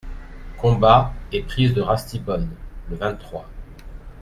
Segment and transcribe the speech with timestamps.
[0.57, 2.49] Combat et prise de Ratisbonne,
[2.89, 3.47] le vingt-trois.